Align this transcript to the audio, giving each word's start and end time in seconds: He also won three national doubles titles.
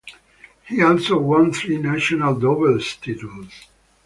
He 0.67 0.81
also 0.81 1.19
won 1.19 1.53
three 1.53 1.77
national 1.77 2.33
doubles 2.39 2.95
titles. 2.95 3.53